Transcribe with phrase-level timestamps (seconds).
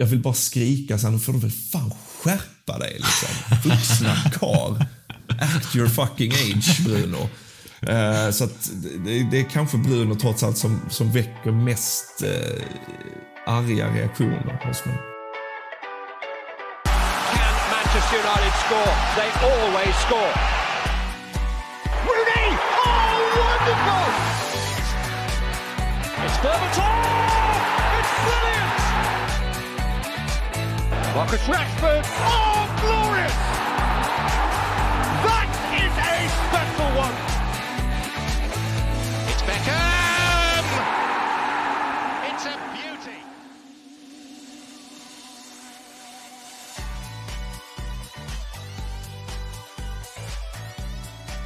[0.00, 1.92] jag vill bara skrika så här, nu får du väl fan
[2.22, 3.28] skärpa dig liksom.
[3.70, 4.76] Vuxna karl.
[5.28, 7.28] Act your fucking age, Bruno.
[7.82, 8.70] Eh, så att
[9.04, 12.64] det, det, är kanske Bruno trots allt som, som väcker mest eh,
[13.46, 14.98] arga reaktioner hos mig.
[17.34, 18.92] Can Manchester United score?
[19.16, 20.32] They always score.
[22.06, 22.48] Rooney!
[22.86, 24.10] Oh, wonderful!
[26.24, 27.29] It's Berbatov!
[31.20, 32.04] Marcus Rashford!
[32.20, 33.32] Oh, glorious!
[35.26, 35.50] That
[35.82, 37.16] is a special one!
[39.28, 40.64] It's Beckham!
[42.30, 43.18] It's a beauty!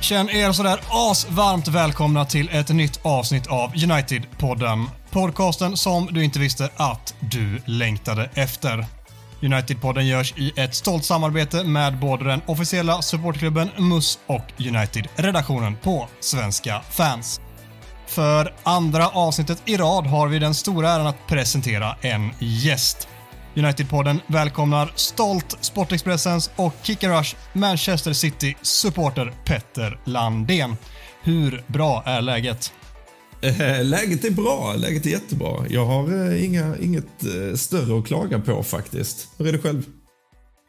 [0.01, 4.87] Känn er sådär asvarmt välkomna till ett nytt avsnitt av United-podden.
[5.11, 8.87] Podcasten som du inte visste att du längtade efter.
[9.45, 16.09] United-podden görs i ett stolt samarbete med både den officiella supportklubben MUS och United-redaktionen på
[16.21, 17.41] Svenska fans.
[18.07, 23.09] För andra avsnittet i rad har vi den stora äran att presentera en gäst.
[23.55, 30.77] United-podden välkomnar stolt Sportexpressens och Kick and Rush Manchester City-supporter Petter Landén.
[31.23, 32.73] Hur bra är läget?
[33.45, 35.65] Eh, Läget är bra, läget är jättebra.
[35.69, 39.29] Jag har eh, inga, inget eh, större att klaga på faktiskt.
[39.39, 39.83] Hur är det själv?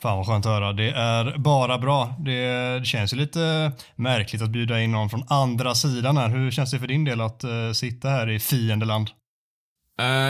[0.02, 0.74] Fan vad skönt att höra.
[0.74, 2.16] Det är bara bra.
[2.26, 6.30] Det, känns ju lite märkligt att bjuda in någon från andra sidan här.
[6.30, 9.10] Hur känns det för din del att sitta här i fiendeland?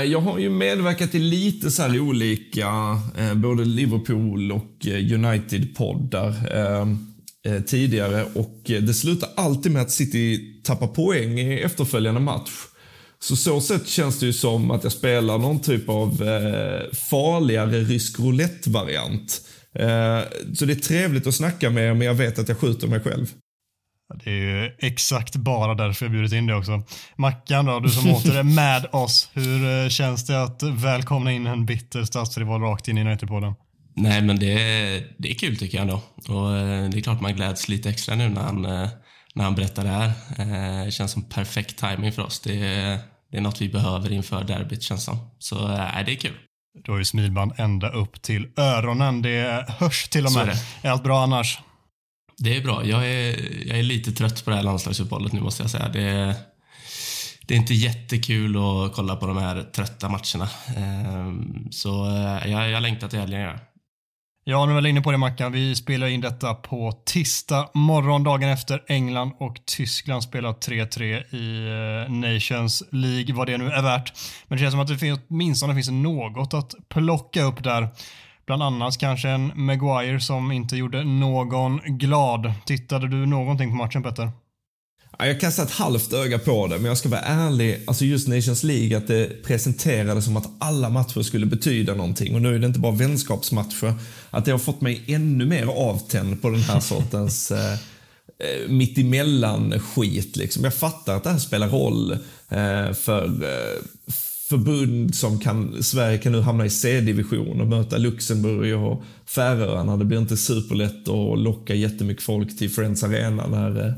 [0.05, 2.71] Jag har ju medverkat i lite så här olika,
[3.35, 6.33] både Liverpool och United-poddar
[7.45, 12.51] eh, tidigare och eh, det slutar alltid med att City tappar poäng i efterföljande match.
[13.19, 17.79] Så så sätt känns det ju som att jag spelar någon typ av eh, farligare
[17.79, 19.41] rysk roulette-variant.
[19.79, 20.19] Eh,
[20.53, 22.99] så det är trevligt att snacka med er, men jag vet att jag skjuter mig
[22.99, 23.27] själv.
[24.23, 26.83] Det är ju exakt bara därför jag bjudit in dig också.
[27.15, 29.29] Mackan då, du som åter är med oss.
[29.33, 33.53] Hur eh, känns det att välkomna in en bitter stadsrival rakt in i United-podden?
[33.95, 34.53] Nej, men det,
[35.17, 36.01] det är kul tycker jag ändå.
[36.35, 38.89] Och eh, det är klart man gläds lite extra nu när han, eh,
[39.33, 40.07] när han berättar det här.
[40.39, 42.39] Eh, Det känns som perfekt timing för oss.
[42.39, 42.99] Det, är-
[43.31, 45.17] det är något vi behöver inför derbyt känns som.
[45.39, 46.33] Så eh, det är kul.
[46.83, 49.21] Du har ju smilband ända upp till öronen.
[49.21, 50.55] Det hörs till och Så är med.
[50.81, 50.87] det.
[50.87, 51.59] Är allt bra annars?
[52.37, 52.85] Det är bra.
[52.85, 53.35] Jag är,
[53.67, 55.87] jag är lite trött på det här landslagsuppehållet nu måste jag säga.
[55.89, 56.35] Det,
[57.47, 60.49] det är inte jättekul att kolla på de här trötta matcherna.
[60.77, 61.33] Eh,
[61.71, 61.89] Så
[62.45, 63.59] jag, jag längtar till helgen.
[64.47, 64.65] Ja.
[64.65, 65.51] Nu är väl inne på det Mackan.
[65.51, 71.67] Vi spelar in detta på tisdag morgon, dagen efter England och Tyskland spelar 3-3 i
[72.07, 74.13] eh, Nations League, vad det nu är värt.
[74.47, 77.87] Men det känns som att det finns, åtminstone finns något att plocka upp där.
[78.45, 82.53] Bland annat kanske en Maguire som inte gjorde någon glad.
[82.65, 84.29] Tittade du någonting på matchen Petter?
[85.19, 87.81] Ja, Jag kastar ett halvt öga på det, men jag ska vara ärlig.
[87.87, 92.35] Alltså just Nations League, att det presenterades som att alla matcher skulle betyda någonting.
[92.35, 93.93] Och nu är det inte bara vänskapsmatcher.
[94.29, 100.35] Att det har fått mig ännu mer avtänd på den här sortens eh, eh, mittemellan-skit.
[100.35, 100.63] Liksom.
[100.63, 102.11] Jag fattar att det här spelar roll
[102.49, 103.83] eh, för eh,
[104.49, 109.97] förbund som kan, Sverige kan nu hamna i C-division och möta Luxemburg och Färöarna.
[109.97, 113.93] Det blir inte superlätt att locka jättemycket folk till Friends Arena när, eh,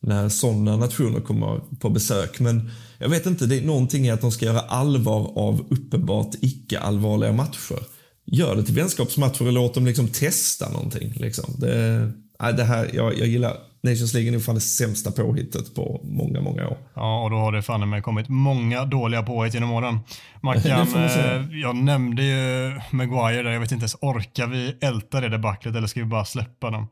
[0.00, 2.40] när sådana nationer kommer på besök.
[2.40, 6.34] Men jag vet inte, det är någonting i att de ska göra allvar av uppenbart
[6.40, 7.78] icke-allvarliga matcher.
[8.24, 11.12] Gör det till vänskapsmatcher och låt dem liksom testa någonting.
[11.16, 11.54] Liksom.
[11.58, 15.74] Det, nej, det här, jag, jag gillar Nations League är nog fan det sämsta påhittet
[15.74, 16.78] på många, många år.
[16.94, 19.98] Ja, och då har det fan med kommit många dåliga påhitt genom åren.
[20.40, 23.50] Mackan, eh, jag nämnde ju Maguire där.
[23.50, 26.86] Jag vet inte ens, orkar vi älta det debaclet eller ska vi bara släppa den?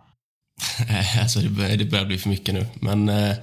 [1.21, 2.67] Alltså det, börjar, det börjar bli för mycket nu.
[2.75, 3.35] Men eh,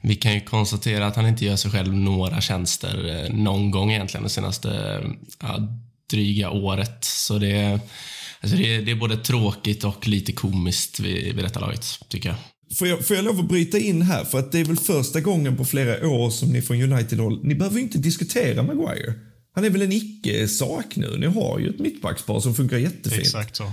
[0.00, 3.92] vi kan ju konstatera att han inte gör sig själv några tjänster eh, någon gång
[3.92, 5.68] egentligen det senaste eh, ja,
[6.10, 7.04] dryga året.
[7.04, 7.80] Så det,
[8.40, 12.38] alltså det, det är både tråkigt och lite komiskt vid, vid detta laget, tycker jag.
[12.78, 14.24] Får jag, får jag lov att bryta in här?
[14.24, 17.54] För att det är väl första gången på flera år som ni från United-håll, ni
[17.54, 19.14] behöver ju inte diskutera Maguire.
[19.54, 21.16] Han är väl en icke-sak nu.
[21.18, 23.20] Ni har ju ett mittbackspar som funkar jättefint.
[23.20, 23.72] Exakt så.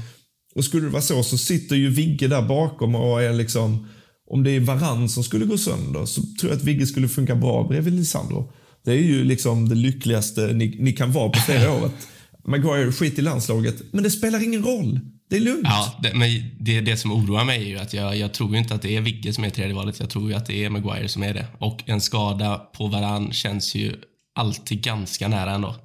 [0.59, 3.87] Och skulle det vara så så sitter ju Vigge där bakom och är liksom,
[4.29, 7.35] om det är varann som skulle gå sönder så tror jag att Vigge skulle funka
[7.35, 8.51] bra bredvid Lisandro.
[8.85, 11.91] Det är ju liksom det lyckligaste ni, ni kan vara på flera år.
[12.47, 14.99] Maguire skit i landslaget, men det spelar ingen roll.
[15.29, 15.63] Det är lugnt.
[15.63, 16.29] Ja, det, men
[16.59, 19.01] det, det som oroar mig är ju att jag, jag tror inte att det är
[19.01, 19.99] Vigge som är tredje valet.
[19.99, 21.45] Jag tror ju att det är Maguire som är det.
[21.59, 23.95] Och en skada på varann känns ju
[24.35, 25.75] alltid ganska nära ändå.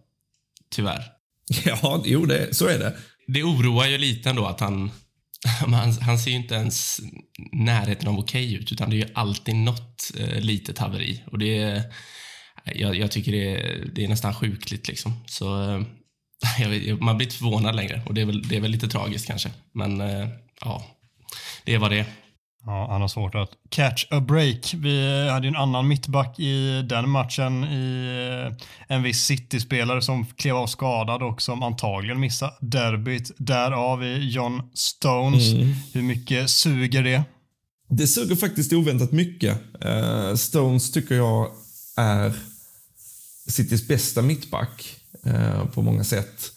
[0.75, 1.03] Tyvärr.
[1.65, 2.95] Ja, jo, det, så är det.
[3.27, 4.91] Det oroar ju lite ändå att han...
[5.61, 7.01] Han, han ser ju inte ens
[7.53, 11.23] närheten av okej okay ut, utan det är ju alltid något eh, litet haveri.
[11.27, 11.85] Och det
[12.65, 14.89] jag, jag tycker det är, det är nästan sjukligt.
[14.89, 15.13] Liksom.
[15.27, 18.71] Så, eh, vet, man blir inte förvånad längre och det är väl, det är väl
[18.71, 19.51] lite tragiskt kanske.
[19.73, 20.29] Men eh,
[20.61, 20.85] ja,
[21.65, 22.07] det är vad det är.
[22.67, 24.75] Ja, han har svårt att catch a break.
[24.75, 28.09] Vi hade ju en annan mittback i den matchen i
[28.47, 33.31] eh, en viss City-spelare som klev av skadad och som antagligen missade derbyt.
[33.39, 35.53] Därav i John Stones.
[35.53, 35.75] Mm.
[35.93, 37.23] Hur mycket suger det?
[37.89, 39.61] Det suger faktiskt oväntat mycket.
[39.85, 41.51] Uh, Stones tycker jag
[41.97, 42.33] är
[43.47, 44.97] Citys bästa mittback
[45.27, 46.51] uh, på många sätt.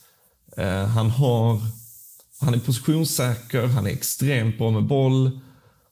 [0.59, 1.61] Uh, han har
[2.39, 5.39] han är positionssäker, han är extremt bra med boll.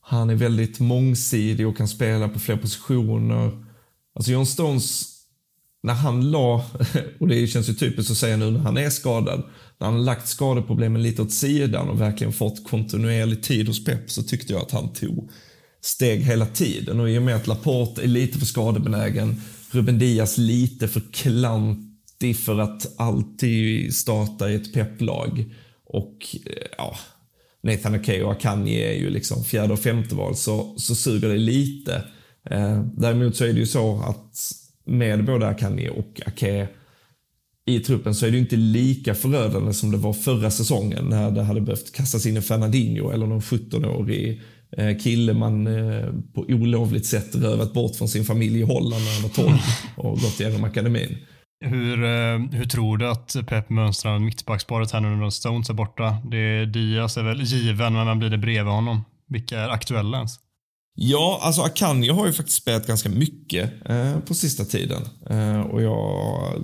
[0.07, 3.51] Han är väldigt mångsidig och kan spela på fler positioner.
[4.15, 5.11] Alltså John Stones,
[5.83, 6.65] när han la,
[7.19, 9.43] och det känns ju typiskt att säga nu när han är skadad,
[9.79, 14.23] när han lagt skadeproblemen lite åt sidan och verkligen fått kontinuerlig tid hos Pep så
[14.23, 15.29] tyckte jag att han tog
[15.81, 16.99] steg hela tiden.
[16.99, 19.41] Och i och med att Laporte är lite för skadebenägen,
[19.71, 25.53] Ruben Diaz lite för klantig för att alltid starta i ett pepplag
[25.85, 26.97] och eh, ja,
[27.65, 31.37] Nathan Ake och Akanji är ju liksom fjärde och femte val så, så suger det
[31.37, 32.03] lite.
[32.49, 34.33] Eh, däremot så är det ju så att
[34.85, 36.67] med både Akanji och Ake
[37.65, 41.31] i truppen så är det ju inte lika förödande som det var förra säsongen när
[41.31, 44.41] det hade behövt kastas in en Fernandinho eller någon 17-årig
[44.77, 49.13] eh, kille man eh, på olovligt sätt rövat bort från sin familj i Holland när
[49.13, 49.57] han var 12
[49.95, 51.17] och gått igenom akademin.
[51.59, 56.17] Hur, eh, hur tror du att Pep mönstrar mittbacksparet här nu när Stones är borta?
[56.31, 59.03] Det Diaz är väl given, men vem blir det bredvid honom?
[59.29, 60.39] Vilka är aktuella ens?
[60.95, 65.01] Ja, alltså Akanji har ju faktiskt spelat ganska mycket eh, på sista tiden.
[65.29, 66.63] Eh, och jag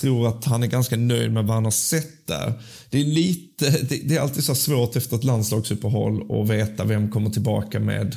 [0.00, 2.52] tror att han är ganska nöjd med vad han har sett där.
[2.90, 7.10] Det är lite, det, det är alltid så svårt efter ett landslagsuppehåll att veta vem
[7.10, 8.16] kommer tillbaka med,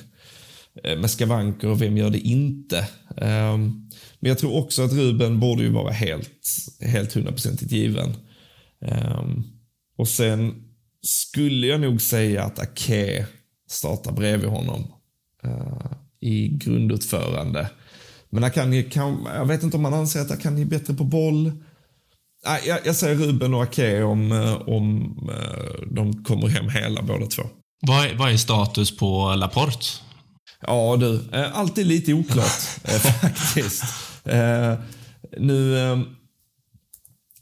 [0.83, 2.77] eh, med skavanker och vem gör det inte.
[3.17, 3.57] Eh,
[4.19, 6.31] men jag tror också att Ruben borde ju vara helt,
[6.81, 8.15] helt hundraprocentigt given.
[8.79, 9.43] Um,
[9.97, 10.63] och sen
[11.01, 13.25] skulle jag nog säga att Ake
[13.69, 14.87] startar bredvid honom
[15.45, 17.69] uh, i grundutförande.
[18.29, 21.51] Men Akanji kan, jag vet inte om man anser att Akanji är bättre på boll.
[22.45, 27.01] Nej, jag, jag säger Ruben och Ake om, eh, om uh, de kommer hem hela
[27.01, 27.43] båda två.
[27.81, 29.87] Vad är, vad är status på Laporte?
[30.61, 33.83] Ja du, eh, Allt är lite oklart eh, faktiskt.
[34.23, 34.73] Eh,
[35.37, 36.03] nu, ehm,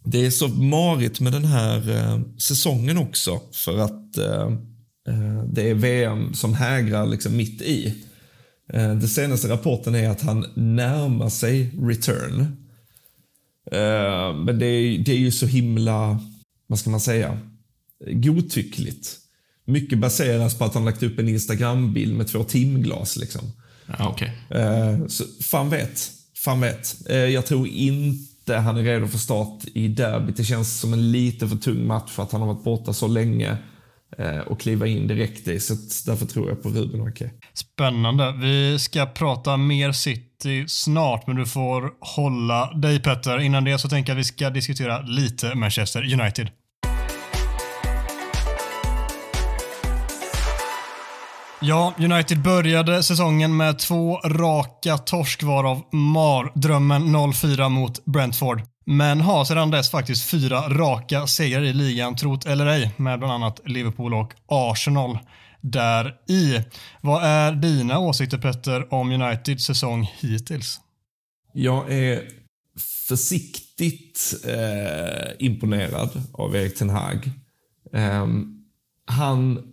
[0.04, 4.58] det är så marigt med den här ehm, säsongen också för att ehm,
[5.54, 8.04] det är VM som hägrar liksom mitt i.
[8.68, 12.58] Den senaste rapporten är att han närmar sig return.
[14.46, 16.20] men det är, det är ju så himla,
[16.68, 17.40] vad ska man säga,
[18.08, 19.25] godtyckligt.
[19.66, 23.18] Mycket baseras på att han lagt upp en Instagram-bild med två timglas.
[23.18, 23.42] Liksom.
[23.98, 24.30] Ja, okay.
[25.08, 26.12] Så fan vet.
[26.46, 27.10] Fan vet.
[27.10, 30.38] Eh, jag tror inte han är redo för start i derbyt.
[30.38, 33.08] Det känns som en lite för tung match för att han har varit borta så
[33.08, 33.58] länge
[34.18, 35.60] eh, och kliva in direkt i.
[35.60, 35.74] Så
[36.06, 37.30] därför tror jag på Ruben och okay.
[37.54, 38.32] Spännande.
[38.42, 43.40] Vi ska prata mer City snart, men du får hålla dig Petter.
[43.40, 46.50] Innan det så tänker jag att vi ska diskutera lite Manchester United.
[51.68, 58.62] Ja, United började säsongen med två raka torsk varav mardrömmen 0-4 mot Brentford.
[58.86, 63.34] Men har sedan dess faktiskt fyra raka segrar i ligan, trot eller ej, med bland
[63.34, 65.20] annat Liverpool och Arsenal
[65.62, 66.64] där i.
[67.02, 70.80] Vad är dina åsikter Petter om Uniteds säsong hittills?
[71.54, 72.24] Jag är
[73.08, 77.32] försiktigt eh, imponerad av Erik Ten Hag.
[77.94, 78.28] Eh,
[79.06, 79.72] han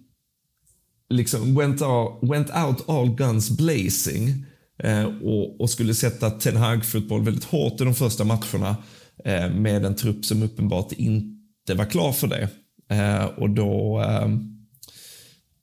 [1.13, 4.45] liksom went out, went out all guns blazing
[4.79, 8.77] eh, och, och, skulle sätta Ten Hag-fotboll väldigt hårt i de första matcherna
[9.25, 12.49] eh, med en trupp som uppenbart inte var klar för det.
[12.91, 14.29] Eh, och då, eh,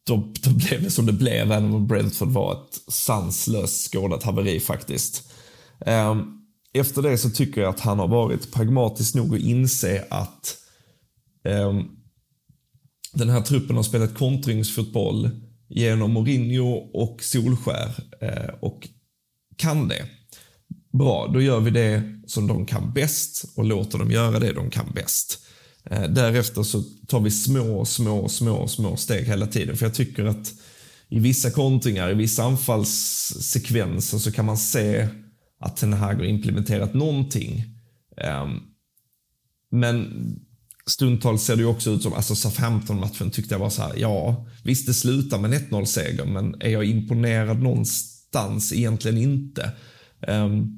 [0.07, 4.59] då, då blev det som det blev, även om Brentford var ett sanslöst skådat haveri
[4.59, 5.31] faktiskt.
[5.85, 6.15] Eh,
[6.73, 10.57] efter det så tycker jag att han har varit pragmatisk nog att inse att
[11.45, 11.73] eh,
[13.13, 15.29] den här truppen har spelat kontringsfotboll
[15.69, 18.87] genom Mourinho och Solskär eh, och
[19.55, 20.05] kan det.
[20.93, 24.69] Bra, då gör vi det som de kan bäst och låter dem göra det de
[24.69, 25.45] kan bäst.
[25.85, 29.77] Eh, därefter så tar vi små, små, små, små steg hela tiden.
[29.77, 30.53] För jag tycker att
[31.09, 35.07] i vissa kontringar, i vissa anfallssekvenser så kan man se
[35.59, 37.63] att Ten Hag har implementerat någonting.
[38.17, 38.59] Ehm,
[39.71, 40.05] men
[40.89, 44.45] stundtals ser det ju också ut som, alltså Southampton-matchen tyckte jag var så här, ja,
[44.63, 48.73] visst det slutar med 1-0-seger, men är jag imponerad någonstans?
[48.73, 49.71] Egentligen inte.
[50.27, 50.75] Um,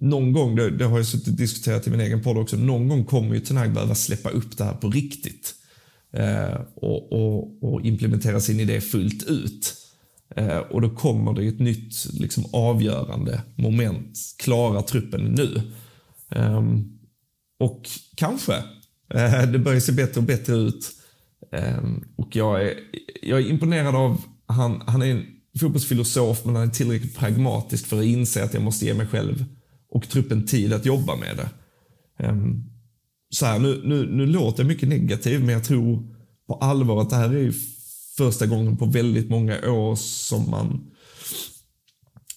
[0.00, 2.88] någon gång, det, det, har jag suttit och diskuterat i min egen podd också, någon
[2.88, 5.54] gång kommer ju Tenag behöva släppa upp det här på riktigt.
[6.18, 9.76] Uh, och, och, och, implementera sin idé fullt ut.
[10.38, 14.18] Uh, och då kommer det ett nytt liksom, avgörande moment.
[14.38, 15.62] Klarar truppen nu?
[16.28, 16.98] Um,
[17.60, 18.62] och kanske.
[19.14, 20.90] Eh, det börjar se bättre och bättre ut.
[21.52, 22.74] Ehm, och jag är,
[23.22, 25.26] jag är imponerad av, han, han är en
[25.60, 29.44] fotbollsfilosof men han är tillräckligt pragmatisk för att inse att jag måste ge mig själv
[29.90, 31.48] och truppen tid att jobba med det.
[32.24, 32.64] Ehm,
[33.30, 37.10] så här, nu, nu, nu låter jag mycket negativ, men jag tror på allvar att
[37.10, 37.52] det här är
[38.16, 40.90] första gången på väldigt många år som man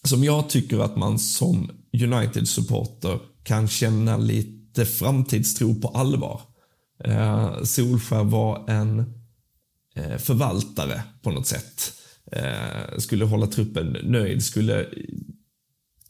[0.03, 6.42] som jag tycker att man som United-supporter kan känna lite framtidstro på allvar.
[7.00, 9.00] Eh, Solskär var en
[9.95, 11.93] eh, förvaltare på något sätt.
[12.31, 14.85] Eh, skulle hålla truppen nöjd, skulle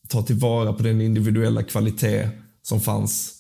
[0.10, 2.30] ta tillvara på den individuella kvalitet
[2.62, 3.40] som fanns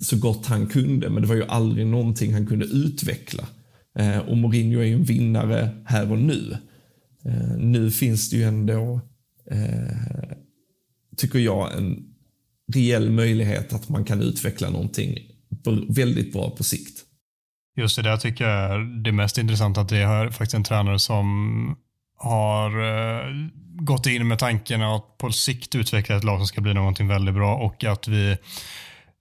[0.00, 3.46] så gott han kunde, men det var ju aldrig någonting han kunde utveckla.
[3.98, 6.56] Eh, och Mourinho är ju en vinnare här och nu.
[7.24, 9.00] Eh, nu finns det ju ändå,
[9.50, 10.36] eh,
[11.16, 12.14] tycker jag, en
[12.74, 15.18] reell möjlighet att man kan utveckla någonting
[15.88, 16.98] väldigt bra på sikt.
[17.76, 20.98] Just det, där tycker jag är det mest intressanta, att det är faktiskt en tränare
[20.98, 21.76] som
[22.18, 23.26] har eh,
[23.80, 27.34] gått in med tanken att på sikt utveckla ett lag som ska bli någonting väldigt
[27.34, 28.36] bra och att vi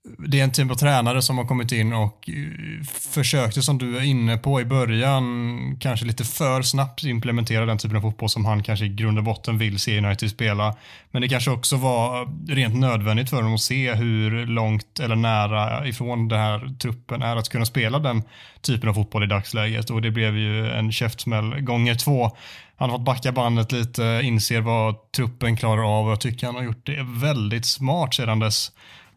[0.03, 3.97] det är en typ av tränare som har kommit in och eh, försökte, som du
[3.97, 8.45] är inne på i början, kanske lite för snabbt implementera den typen av fotboll som
[8.45, 10.75] han kanske i grund och botten vill se United spela.
[11.11, 15.15] Men det kanske också var eh, rent nödvändigt för honom att se hur långt eller
[15.15, 18.23] nära ifrån den här truppen är att kunna spela den
[18.61, 22.31] typen av fotboll i dagsläget och det blev ju en käftsmäll gånger två.
[22.75, 26.55] Han har fått backa bandet lite, inser vad truppen klarar av och jag tycker han
[26.55, 28.71] har gjort det väldigt smart sedan dess.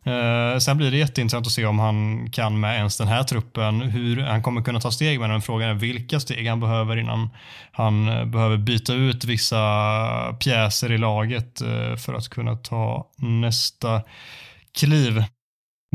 [0.04, 3.80] Eh, sen blir det jätteintressant att se om han kan med ens den här truppen,
[3.80, 5.42] hur han kommer kunna ta steg med den.
[5.42, 7.30] Frågan är vilka steg han behöver innan
[7.72, 9.62] han eh, behöver byta ut vissa
[10.40, 14.02] pjäser i laget eh, för att kunna ta nästa
[14.78, 15.24] kliv.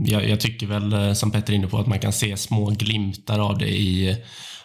[0.01, 2.65] Jag, jag, tycker väl eh, som Petter är inne på att man kan se små
[2.69, 4.17] glimtar av det i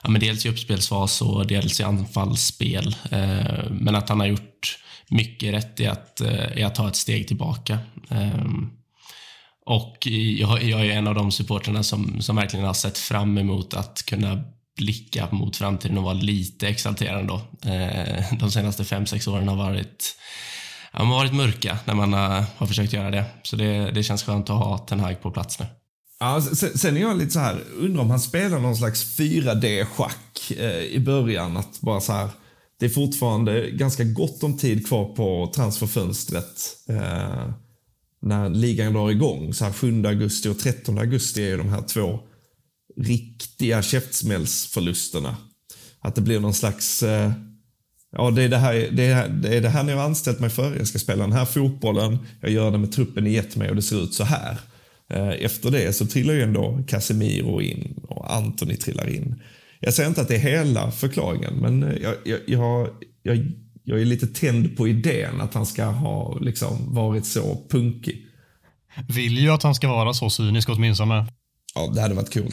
[0.03, 2.97] ja, men dels i uppspelsfas och dels i anfallsspel.
[3.11, 6.97] Eh, men att han har gjort mycket rätt i att, eh, i att ta ett
[6.97, 7.79] steg tillbaka.
[8.11, 8.45] Eh,
[9.67, 10.07] och
[10.39, 14.03] jag, jag är en av de supporterna som, som verkligen har sett fram emot att
[14.07, 14.45] kunna
[14.77, 17.41] blicka mot framtiden och vara lite exalterad då.
[17.71, 20.17] Eh, de senaste fem sex åren har varit,
[20.93, 23.25] har varit mörka när man har, har försökt göra det.
[23.43, 25.67] Så det, det känns skönt att ha Ten Hag på plats nu.
[26.21, 26.41] Ja,
[26.75, 31.01] sen, är jag lite så här, undrar om han spelar någon slags 4D-schack eh, i
[31.01, 31.57] början.
[31.57, 32.29] Att bara så här,
[32.81, 36.77] det är fortfarande ganska gott om tid kvar på transferfönstret.
[36.89, 37.51] Eh,
[38.27, 39.55] när ligan drar igång.
[39.55, 42.21] Så här 7 augusti och 13 augusti är ju de här två
[42.97, 45.37] riktiga käftsmällsförlusterna.
[46.01, 47.03] Att det blir någon slags...
[47.03, 47.33] Eh,
[48.13, 50.51] ja, det är det, här, det, är, det är det här ni har anställt mig
[50.51, 50.77] för.
[50.77, 52.19] Jag ska spela den här fotbollen.
[52.41, 54.59] Jag gör det med truppen ni gett mig och det ser ut så här.
[55.11, 59.43] Eh, efter det så trillar ju ändå Casemiro in och Anthony trillar in.
[59.81, 62.89] Jag säger inte att det är hela förklaringen, men eh, jag, jag, jag,
[63.23, 63.53] jag
[63.85, 68.27] jag är lite tänd på idén att han ska ha liksom varit så punkig.
[69.09, 71.27] Vill ju att han ska vara så cynisk åtminstone.
[71.75, 72.53] Ja, det hade varit kul.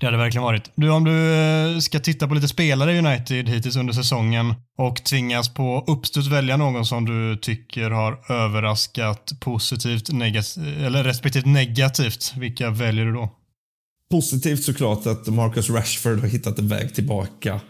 [0.00, 0.70] Det hade verkligen varit.
[0.74, 5.04] Du, om du eh, ska titta på lite spelare i United hittills under säsongen och
[5.04, 12.34] tvingas på uppstuds välja någon som du tycker har överraskat positivt negativt, eller respektive negativt,
[12.36, 13.30] vilka väljer du då?
[14.10, 17.60] Positivt såklart att Marcus Rashford har hittat en väg tillbaka.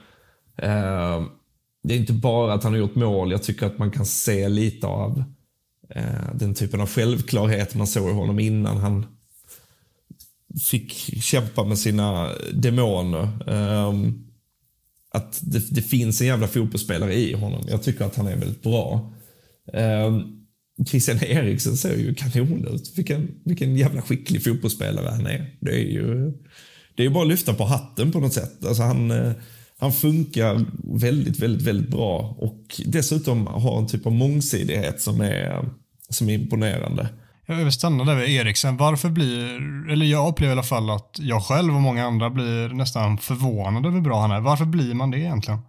[1.82, 3.30] Det är inte bara att han har gjort mål.
[3.30, 5.24] Jag tycker att man kan se lite av
[5.94, 9.06] eh, den typen av självklarhet man såg i honom innan han
[10.70, 13.28] fick kämpa med sina demoner.
[13.46, 13.92] Eh,
[15.14, 17.64] att det, det, finns en jävla fotbollsspelare i honom.
[17.68, 19.12] Jag tycker att han är väldigt bra.
[19.72, 20.20] Eh,
[20.86, 22.92] Christian Eriksen ser ju kanon ut.
[22.98, 25.56] Vilken, vilken jävla skicklig fotbollsspelare han är.
[25.60, 26.32] Det är ju
[26.94, 28.64] det är bara att lyfta på hatten på något sätt.
[28.64, 29.32] Alltså han, eh,
[29.82, 30.64] han funkar
[30.98, 35.68] väldigt, väldigt, väldigt bra och dessutom har en typ av mångsidighet som är,
[36.08, 37.08] som är imponerande.
[37.46, 38.76] Jag vill stanna där vid Eriksen.
[38.76, 42.68] Varför blir, eller jag upplever i alla fall att jag själv och många andra blir
[42.68, 44.40] nästan förvånade över hur bra han är.
[44.40, 45.60] Varför blir man det egentligen?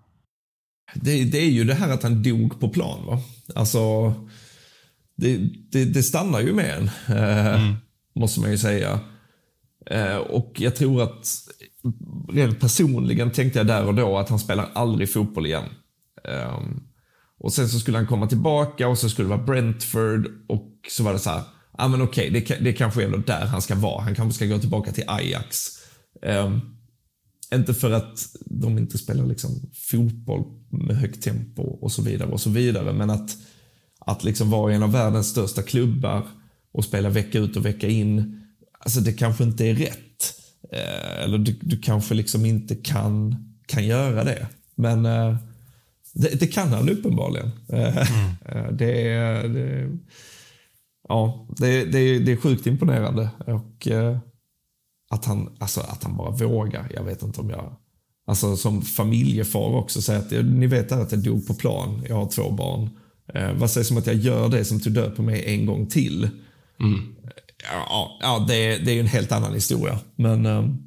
[0.93, 3.05] Det, det är ju det här att han dog på plan.
[3.05, 3.19] Va?
[3.55, 4.13] Alltså,
[5.17, 5.37] det,
[5.71, 7.75] det, det stannar ju med en, eh, mm.
[8.15, 8.99] måste man ju säga.
[9.85, 11.27] Eh, och jag tror att
[12.29, 15.69] rent personligen tänkte jag där och då att han spelar aldrig fotboll igen.
[16.23, 16.83] Ehm,
[17.37, 21.03] och sen så skulle han komma tillbaka och så skulle det vara Brentford och så
[21.03, 23.45] var det så här, ja ah, men okej, okay, det, det kanske är ändå där
[23.45, 24.01] han ska vara.
[24.01, 25.69] Han kanske ska gå tillbaka till Ajax.
[26.21, 26.61] Um,
[27.53, 32.41] inte för att de inte spelar liksom fotboll med högt tempo och så vidare och
[32.41, 33.37] så vidare, men att,
[33.99, 36.27] att liksom vara en av världens största klubbar
[36.71, 38.42] och spela vecka ut och vecka in,
[38.83, 40.33] alltså det kanske inte är rätt.
[40.71, 43.35] Eh, eller du, du, kanske liksom inte kan,
[43.65, 44.47] kan göra det.
[44.75, 45.35] Men eh,
[46.13, 47.51] det, det, kan han uppenbarligen.
[47.69, 48.77] Eh, mm.
[48.77, 49.97] det, är, det,
[51.09, 53.29] ja, det, det, det är sjukt imponerande.
[53.47, 53.87] Och
[55.09, 56.91] att han, alltså, att han bara vågar.
[56.95, 57.75] Jag vet inte om jag...
[58.25, 62.03] Alltså som familjefar också säga att ni vet att jag dog på plan.
[62.09, 62.89] Jag har två barn.
[63.33, 65.87] Eh, vad sägs om att jag gör det som tog död på mig en gång
[65.87, 66.29] till?
[66.83, 67.15] Mm.
[67.71, 69.99] Ja, ja det, det är ju en helt annan historia.
[70.15, 70.77] Men ehm,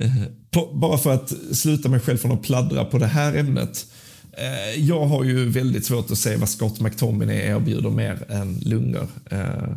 [0.00, 3.86] eh, på, bara för att sluta mig själv från att pladdra på det här ämnet.
[4.32, 9.08] Eh, jag har ju väldigt svårt att se vad Scott McTominay erbjuder mer än lungor.
[9.30, 9.72] Eh,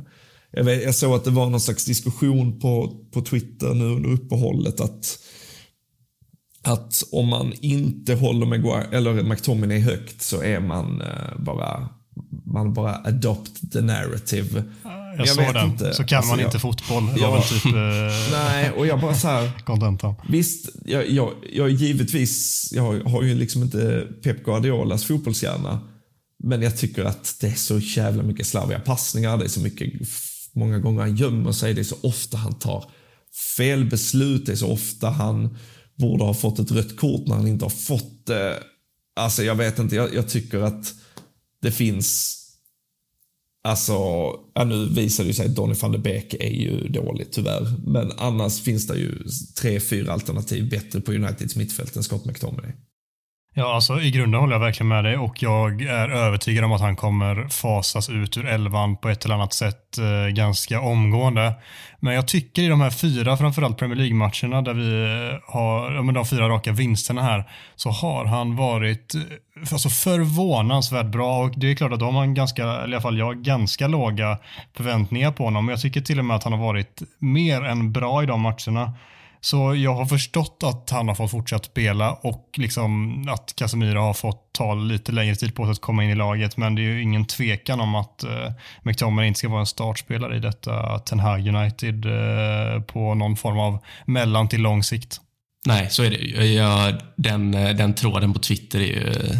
[0.51, 4.09] jag, vet, jag såg att det var någon slags diskussion på, på Twitter nu under
[4.09, 5.19] uppehållet att
[6.63, 11.89] att om man inte håller Maguire, eller McTominay högt så är man eh, bara
[12.51, 14.63] man bara adopt the narrative.
[14.83, 15.69] Jag, jag såg den.
[15.69, 15.93] Inte.
[15.93, 17.03] Så kan alltså, man jag, inte fotboll.
[17.17, 17.71] Ja, typ, uh,
[18.31, 19.51] nej, och jag bara så här.
[19.65, 20.15] Contenta.
[20.29, 25.79] Visst, jag, jag, jag givetvis, jag har ju liksom inte Pep Guardiolas fotbollshjärna.
[26.43, 29.93] Men jag tycker att det är så jävla mycket slarviga passningar, det är så mycket
[30.53, 32.85] många gånger han gömmer sig, det är så ofta han tar
[33.57, 35.57] fel beslut, det är så ofta han
[35.95, 38.63] borde ha fått ett rött kort när han inte har fått det.
[39.15, 40.93] Alltså jag vet inte, jag, jag tycker att
[41.61, 42.40] det finns
[43.63, 43.93] Alltså,
[44.53, 47.67] ja, nu visar det sig att Donny van de Beek är ju dålig tyvärr.
[47.85, 49.11] Men annars finns det ju
[49.61, 52.71] tre, fyra alternativ bättre på Uniteds mittfält än Scott McTominay.
[53.53, 56.81] Ja, alltså i grunden håller jag verkligen med dig och jag är övertygad om att
[56.81, 61.53] han kommer fasas ut ur elvan på ett eller annat sätt eh, ganska omgående.
[61.99, 66.01] Men jag tycker i de här fyra, framförallt Premier League-matcherna där vi eh, har, ja,
[66.01, 67.43] men de fyra raka vinsterna här,
[67.75, 69.21] så har han varit eh,
[69.71, 73.01] alltså förvånansvärt bra och det är klart att då har man ganska, eller i alla
[73.01, 74.37] fall jag, ganska låga
[74.77, 75.69] förväntningar på honom.
[75.69, 78.93] Jag tycker till och med att han har varit mer än bra i de matcherna.
[79.43, 84.13] Så jag har förstått att han har fått fortsätta spela och liksom att Casemiro har
[84.13, 86.57] fått ta lite längre tid på sig att komma in i laget.
[86.57, 88.51] Men det är ju ingen tvekan om att eh,
[88.83, 93.59] McTominay inte ska vara en startspelare i detta Ten Hag United eh, på någon form
[93.59, 95.21] av mellan till lång sikt.
[95.65, 96.97] Nej, så är det ju.
[97.15, 99.37] Den, eh, den tråden på Twitter är ju eh,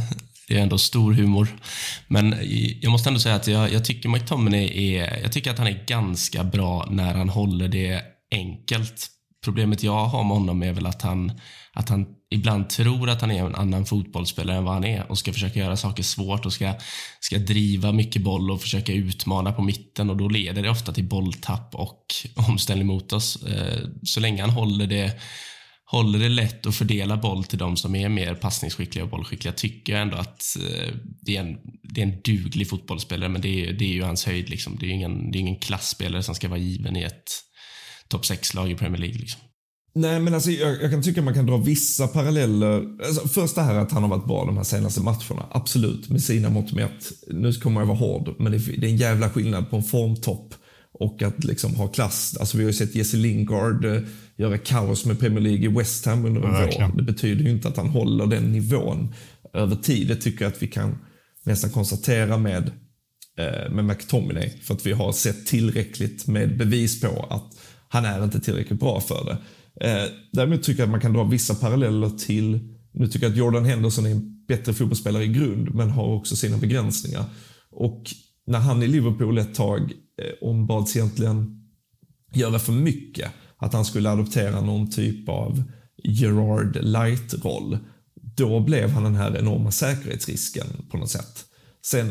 [0.48, 1.48] det är ändå stor humor.
[2.08, 5.58] Men eh, jag måste ändå säga att jag, jag tycker McTominay är, jag tycker att
[5.58, 9.08] han är ganska bra när han håller det enkelt
[9.44, 11.32] Problemet jag har med honom är väl att han,
[11.74, 15.18] att han ibland tror att han är en annan fotbollsspelare än vad han är och
[15.18, 16.74] ska försöka göra saker svårt och ska,
[17.20, 21.08] ska driva mycket boll och försöka utmana på mitten och då leder det ofta till
[21.08, 22.06] bolltapp och
[22.50, 23.44] omställning mot oss.
[23.44, 25.20] Eh, så länge han håller det
[25.86, 29.94] håller det lätt att fördela boll till de som är mer passningsskickliga och bollskickliga tycker
[29.94, 33.74] jag ändå att eh, det, är en, det är en duglig fotbollsspelare men det är,
[33.74, 34.50] det är ju hans höjd.
[34.50, 34.78] Liksom.
[34.80, 37.32] Det är ingen, det är ingen klassspelare som ska vara given i ett
[38.12, 39.18] topp 6-lag i Premier League.
[39.18, 39.42] Liksom.
[39.94, 42.86] Nej, men alltså, jag, jag, kan tycka att man kan dra vissa paralleller.
[43.06, 45.46] Alltså, först det här att han har varit bra de här senaste matcherna.
[45.52, 47.12] Absolut, med sina mått mätt.
[47.28, 50.54] Nu kommer jag vara hård, men det, det, är en jävla skillnad på en formtopp
[50.94, 52.38] och att liksom ha klass.
[52.40, 54.02] Alltså, vi har ju sett Jesse Lingard eh,
[54.38, 56.98] göra kaos med Premier League i West Ham under en ja, vår.
[56.98, 59.14] Det betyder ju inte att han håller den nivån
[59.54, 60.08] över tid.
[60.08, 60.98] Det tycker jag att vi kan
[61.44, 62.72] nästan konstatera med,
[63.38, 64.50] eh, med McTominay.
[64.50, 67.54] För att vi har sett tillräckligt med bevis på att
[67.92, 69.38] han är inte tillräckligt bra för det.
[69.88, 72.60] Eh, däremot tycker jag att man kan dra vissa paralleller till,
[72.92, 76.36] nu tycker jag att Jordan Henderson är en bättre fotbollsspelare i grund, men har också
[76.36, 77.26] sina begränsningar.
[77.72, 78.04] Och
[78.48, 81.68] när han i Liverpool ett tag eh, ombads egentligen
[82.34, 85.64] göra för mycket, att han skulle adoptera någon typ av
[86.04, 87.78] Gerard light-roll,
[88.16, 91.46] då blev han den här enorma säkerhetsrisken på något sätt.
[91.86, 92.10] Sen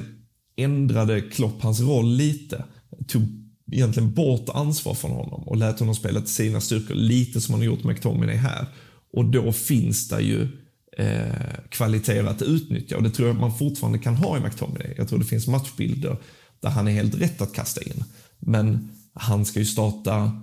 [0.56, 2.64] ändrade Klopp hans roll lite,
[3.08, 3.39] tog
[3.72, 7.60] egentligen bort ansvar från honom och lät honom spela till sina styrkor lite som han
[7.60, 8.66] har gjort med McTominay här.
[9.12, 10.48] Och då finns det ju
[10.96, 14.94] eh, kvaliteter att utnyttja och det tror jag man fortfarande kan ha i McTominay.
[14.96, 16.16] Jag tror det finns matchbilder
[16.60, 18.04] där han är helt rätt att kasta in.
[18.38, 20.42] Men han ska ju starta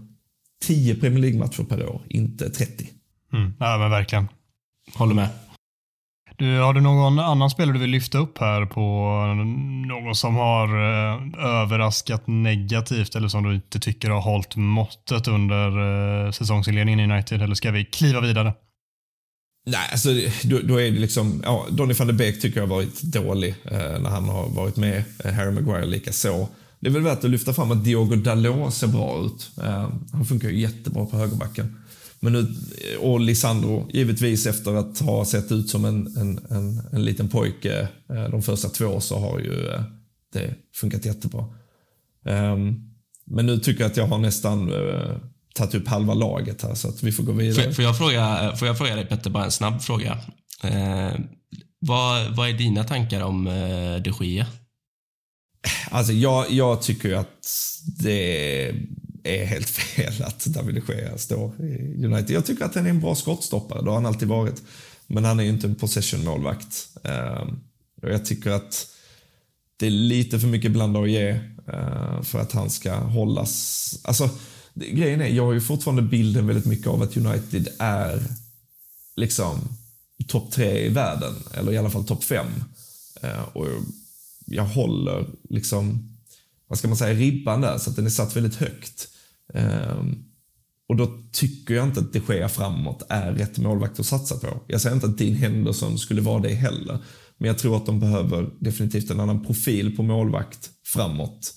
[0.61, 2.89] 10 Premier League-matcher per år, inte 30.
[3.33, 4.27] Mm, ja, men verkligen.
[4.93, 5.29] Håller med.
[6.39, 8.81] Du, har du någon annan spelare du vill lyfta upp här på
[9.87, 15.67] någon som har eh, överraskat negativt eller som du inte tycker har hållit måttet under
[16.25, 17.41] eh, säsongsinledningen i United?
[17.41, 18.53] Eller ska vi kliva vidare?
[19.65, 20.09] Nej, alltså
[20.43, 23.55] då, då, är det liksom, ja, Donny van de Beek tycker jag har varit dålig
[23.71, 25.03] eh, när han har varit med.
[25.23, 26.49] Eh, Harry Maguire lika så.
[26.79, 29.51] Det är väl värt att lyfta fram att Diogo Dalot ser bra ut.
[29.63, 31.77] Eh, han funkar ju jättebra på högerbacken.
[32.19, 32.47] Men nu,
[32.99, 37.87] och Lisandro, givetvis efter att ha sett ut som en, en, en, en liten pojke
[38.09, 39.81] eh, de första två så har ju eh,
[40.33, 41.45] det funkat jättebra.
[42.25, 42.93] Um,
[43.25, 44.71] men nu tycker jag att jag har nästan
[45.57, 47.65] tagit upp halva laget här så att vi får gå vidare.
[47.65, 50.17] Får, får, jag, fråga, får jag fråga dig Petter, bara en snabb fråga.
[50.63, 51.11] Eh,
[51.79, 54.45] vad, vad är dina tankar om eh, de Gia?
[55.91, 57.47] Alltså jag, jag tycker att
[57.99, 58.75] det
[59.27, 62.35] är helt fel att David de Gea står i United.
[62.35, 64.61] Jag tycker att han är en bra skottstoppare, det har han alltid varit.
[65.07, 66.89] Men han är ju inte en possession-målvakt.
[67.03, 67.59] Ehm,
[68.01, 68.87] och jag tycker att
[69.77, 71.29] det är lite för mycket blanda och ge
[71.67, 73.99] eh, för att han ska hållas...
[74.03, 74.29] Alltså,
[74.73, 78.23] grejen är, jag har ju fortfarande bilden väldigt mycket av att United är
[79.15, 79.59] liksom
[80.27, 82.47] topp tre i världen, eller i alla fall topp fem.
[83.21, 83.67] Ehm, och
[84.45, 86.15] jag håller liksom,
[86.67, 89.09] vad ska man säga, ribban där så att den är satt väldigt högt.
[89.53, 90.23] Ehm,
[90.89, 94.61] och då tycker jag inte att det sker framåt är rätt målvakt att satsa på.
[94.67, 96.99] Jag säger inte att Dean Henderson skulle vara det heller.
[97.37, 101.53] Men jag tror att de behöver definitivt en annan profil på målvakt framåt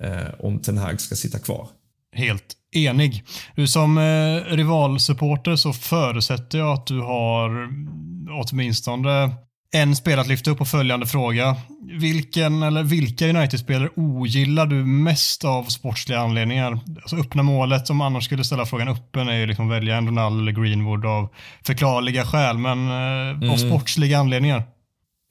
[0.00, 1.68] eh, om Ten Hag ska sitta kvar.
[2.12, 3.24] Helt enig.
[3.56, 7.88] Du som eh, rivalsupporter så förutsätter jag att du har mm,
[8.30, 9.34] åtminstone
[9.72, 11.56] en spelare att lyfta upp på följande fråga.
[12.00, 16.80] Vilken eller vilka United-spelare ogillar du mest av sportsliga anledningar?
[16.96, 20.40] Alltså öppna målet, som annars skulle ställa frågan öppen, är ju liksom välja en Ronaldo
[20.40, 21.28] eller Greenwood av
[21.62, 23.50] förklarliga skäl, men eh, mm.
[23.50, 24.58] av sportsliga anledningar.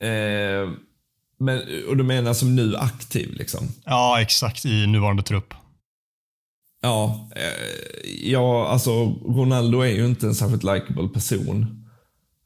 [0.03, 0.69] Eh,
[1.39, 3.67] men, och du menar som nu aktiv liksom?
[3.85, 5.53] Ja, exakt, i nuvarande trupp.
[6.81, 11.85] Ja, eh, ja alltså Ronaldo är ju inte en särskilt likable person.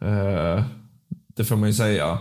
[0.01, 0.63] Eh,
[1.35, 2.19] det får man ju säga.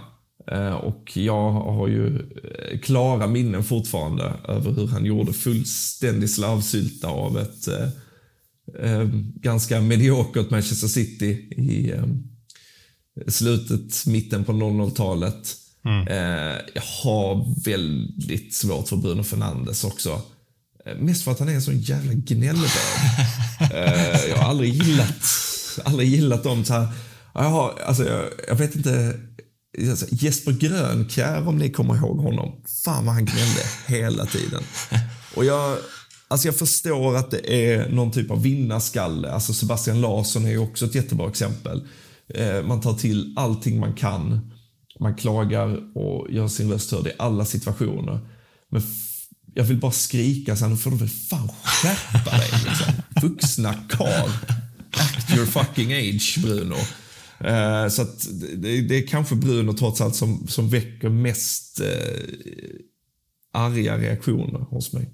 [0.50, 7.08] Eh, och jag har ju eh, klara minnen fortfarande över hur han gjorde fullständig slarvsylta
[7.08, 7.68] av ett
[8.78, 12.04] eh, ganska mediokert Manchester City i eh,
[13.26, 15.56] slutet, mitten på 00-talet.
[15.84, 16.08] Mm.
[16.08, 20.22] Eh, jag har väldigt svårt för Bruno Fernandes också.
[20.98, 22.70] Mest för att han är en sån jävla gnällbörd.
[24.28, 25.24] jag har aldrig gillat,
[25.84, 26.88] aldrig gillat dem så här
[27.34, 29.20] jag, alltså, jag, jag vet inte.
[29.90, 32.62] Alltså, Jesper Grönkär, om ni kommer ihåg honom.
[32.84, 34.62] Fan vad han gnällde hela tiden.
[35.34, 35.78] Och jag,
[36.28, 39.30] alltså jag förstår att det är någon typ av vinnarskalle.
[39.30, 41.82] Alltså Sebastian Larsson är ju också ett jättebra exempel.
[42.34, 44.50] Eh, man tar till allting man kan.
[45.00, 48.20] Man klagar och gör sin röst hörd i alla situationer.
[48.70, 48.82] Men
[49.54, 52.50] jag vill bara skrika så här, nu får du väl fan skärpa dig.
[52.64, 52.94] Liksom.
[53.22, 54.30] Vuxna karl.
[54.90, 56.76] Act your fucking age, Bruno.
[57.44, 58.04] Uh, så
[58.56, 61.86] det, det, är kanske Bruno trots allt som, som väcker mest uh,
[63.52, 65.10] arga reaktioner hos mig.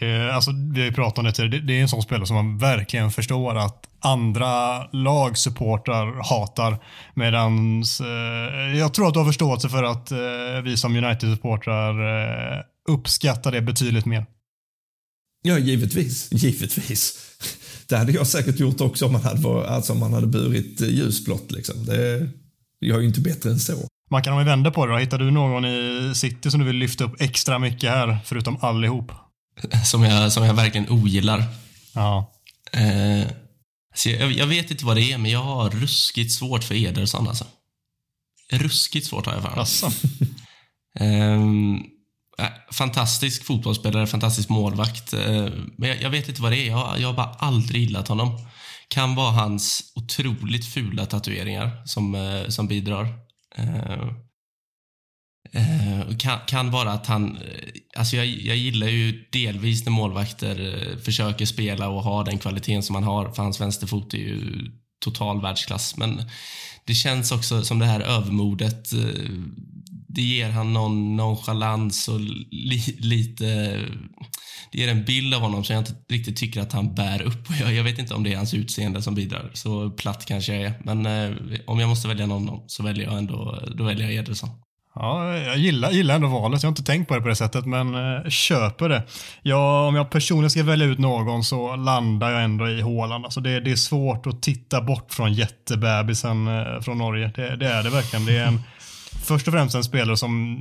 [0.00, 1.64] Det, alltså, vi har ju pratat om det tidigare.
[1.66, 6.78] Det, är en sån spelare som man verkligen förstår att andra lagsupportrar hatar.
[7.14, 12.62] Medans eh, jag tror att du har förståelse för att eh, vi som United-supportrar eh,
[12.88, 14.26] uppskattar det betydligt mer.
[15.42, 16.28] Ja, givetvis.
[16.32, 17.18] Givetvis.
[17.88, 20.88] Det hade jag säkert gjort också om man hade, alltså om man hade burit eh,
[20.88, 21.52] ljusblått.
[21.52, 21.86] Liksom.
[21.86, 22.28] Det,
[22.78, 23.88] jag är ju inte bättre än så.
[24.10, 24.98] Man kan om vi vänder på det då.
[24.98, 29.12] Hittar du någon i City som du vill lyfta upp extra mycket här, förutom allihop?
[29.84, 31.44] Som jag, som jag verkligen ogillar?
[31.94, 32.32] Ja.
[32.72, 33.26] Eh,
[33.90, 37.28] alltså jag, jag, vet inte vad det är, men jag har ruskigt svårt för Ederson
[37.28, 37.44] alltså.
[38.52, 39.60] Ruskigt svårt har jag för honom.
[39.60, 39.86] Alltså.
[40.98, 41.40] eh,
[42.72, 45.12] fantastisk fotbollsspelare, fantastisk målvakt.
[45.12, 46.66] Eh, men jag, vet inte vad det är.
[46.66, 48.38] Jag, jag har bara aldrig gillat honom.
[48.88, 53.08] Kan vara hans otroligt fula tatueringar som, eh, som bidrar.
[53.56, 54.08] Eh,
[56.18, 57.38] kan, kan vara att han...
[57.96, 62.94] Alltså jag, jag gillar ju delvis när målvakter försöker spela och ha den kvaliteten som
[62.94, 64.70] han har, för hans vänsterfot är ju
[65.04, 65.96] total världsklass.
[65.96, 66.22] Men
[66.84, 68.92] det känns också som det här övermodet
[70.16, 73.44] det ger han någon nonchalans och li, lite...
[74.72, 77.48] Det ger en bild av honom som jag inte riktigt tycker att han bär upp.
[77.60, 79.50] Jag, jag vet inte om det är hans utseende som bidrar.
[79.52, 80.74] Så platt kanske jag är.
[80.84, 84.50] Men eh, om jag måste välja någon så väljer jag ändå då väljer jag Ederson.
[84.94, 86.62] Ja, jag gillar, gillar ändå valet.
[86.62, 89.02] Jag har inte tänkt på det på det sättet, men eh, köper det.
[89.42, 93.24] Jag, om jag personligen ska välja ut någon så landar jag ändå i Håland.
[93.24, 97.32] Alltså det, det är svårt att titta bort från jättebebisen eh, från Norge.
[97.34, 98.26] Det, det, är det verkligen.
[98.26, 98.60] Det är en,
[99.24, 100.58] först och främst en spelare som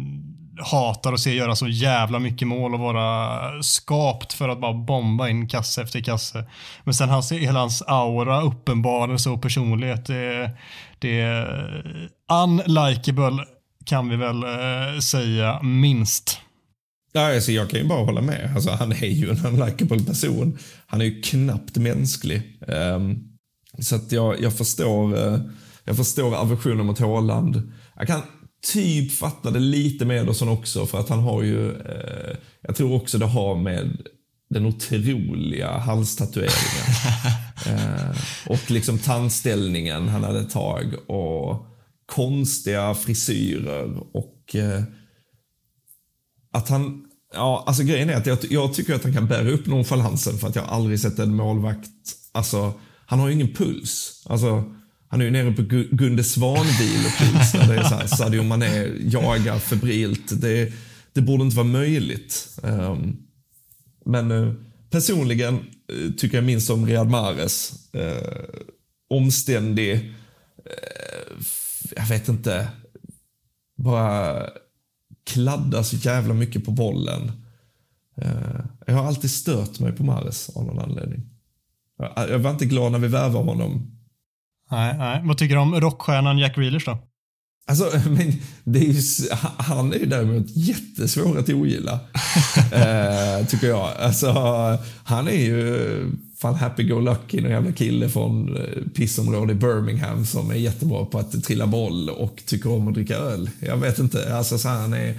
[0.59, 5.29] hatar att se göra så jävla mycket mål och vara skapt för att bara bomba
[5.29, 6.45] in kasse efter kasse.
[6.83, 10.51] Men sen hans, hela hans aura, uppenbarelse och personlighet, det,
[10.99, 13.45] det är unlikable
[13.85, 16.39] kan vi väl eh, säga minst.
[17.15, 18.51] Alltså jag kan ju bara hålla med.
[18.55, 20.57] Alltså, han är ju en unlikable person.
[20.87, 22.59] Han är ju knappt mänsklig.
[22.67, 23.23] Um,
[23.79, 25.39] så att jag, jag, förstår, uh,
[25.83, 27.71] jag förstår aversionen mot Håland.
[27.95, 28.21] Jag kan
[28.73, 31.71] typ fatta det lite med Ederson också, för att han har ju...
[31.71, 34.07] Uh, jag tror också det har med
[34.49, 36.85] den otroliga halstatueringen.
[37.67, 41.09] uh, och liksom tandställningen han hade ett tag.
[41.09, 41.65] Och
[42.05, 44.83] konstiga frisyrer och eh,
[46.51, 47.01] att han
[47.33, 50.47] Ja, alltså grejen är att jag, jag, tycker att han kan bära upp nonchalansen för
[50.47, 51.89] att jag aldrig sett en målvakt,
[52.31, 52.73] alltså
[53.05, 54.23] han har ju ingen puls.
[54.29, 54.63] Alltså,
[55.07, 55.61] han är ju nere på
[55.95, 60.41] Gunde Svan-vilopuls när det är så här, Sadio Mané jagar febrilt.
[60.41, 60.73] Det,
[61.13, 62.59] det borde inte vara möjligt.
[62.63, 63.17] Ehm,
[64.05, 64.53] men eh,
[64.89, 67.73] personligen eh, tycker jag minst om Riyad Mahrez.
[67.93, 68.43] Eh,
[69.09, 70.13] omständig,
[71.95, 72.67] jag vet inte,
[73.77, 74.49] bara
[75.23, 77.31] kladdar så jävla mycket på bollen.
[78.87, 80.49] Jag har alltid stört mig på Mahrez.
[80.49, 81.29] av någon anledning.
[82.15, 83.94] Jag var inte glad när vi värvade honom.
[84.71, 85.21] Nej, nej.
[85.23, 86.97] Vad tycker du om rockstjärnan Jack Reelers då?
[87.67, 89.01] Alltså, men det är ju,
[89.57, 91.93] han är ju däremot jättesvår att ogilla.
[92.71, 93.89] eh, tycker jag.
[93.99, 94.31] Alltså,
[95.03, 98.63] han är ju fan happy-go-lucky, någon jävla kille från eh,
[98.95, 103.15] pissområde i Birmingham som är jättebra på att trilla boll och tycker om att dricka
[103.15, 103.49] öl.
[103.59, 105.15] Jag vet inte, alltså så han är...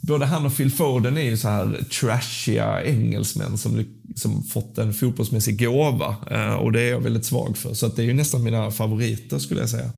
[0.00, 3.84] Både han och Phil Foden är ju så här trashiga engelsmän som,
[4.16, 7.74] som fått en fotbollsmässig gåva eh, och det är jag väldigt svag för.
[7.74, 9.90] Så det är ju nästan mina favoriter skulle jag säga.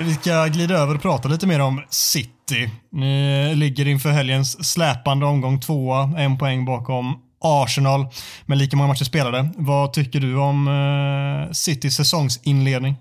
[0.00, 2.70] Vi ska glida över och prata lite mer om City.
[2.92, 8.06] Ni ligger inför helgens släpande omgång tvåa, en poäng bakom Arsenal
[8.46, 9.48] med lika många matcher spelade.
[9.56, 12.96] Vad tycker du om eh, Citys säsongsinledning?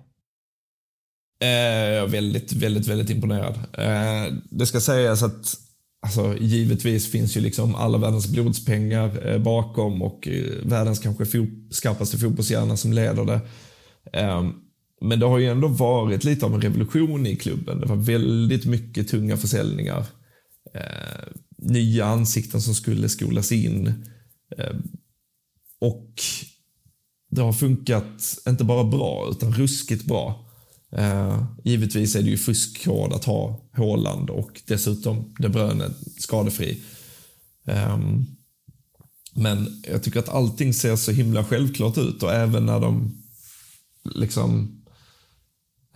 [1.44, 3.56] Eh, jag är väldigt, väldigt, väldigt imponerad.
[3.74, 5.58] Eh, det ska sägas att
[6.06, 11.46] Alltså, givetvis finns ju liksom alla världens blodspengar eh, bakom och eh, världens kanske fo
[11.72, 13.42] skarpaste fotbollshjärna som leder det.
[14.14, 14.54] Ehm,
[15.02, 17.80] men det har ju ändå varit lite av en revolution i klubben.
[17.80, 20.06] Det var väldigt mycket tunga försäljningar.
[20.74, 21.28] Eh,
[21.58, 23.88] nya ansikten som skulle skolas in.
[24.58, 24.84] Ehm,
[25.82, 26.14] och
[27.32, 30.43] det har funkat, inte bara bra, utan ruskigt bra.
[30.98, 36.82] Uh, givetvis är det ju fuskkod att ha Håland och dessutom De Bruyne skadefri.
[37.66, 38.26] Um,
[39.36, 43.18] men jag tycker att allting ser så himla självklart ut och även när de
[44.04, 44.82] liksom